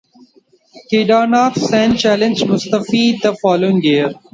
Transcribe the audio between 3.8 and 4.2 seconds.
year.